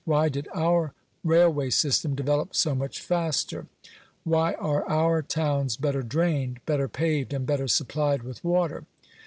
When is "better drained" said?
5.77-6.59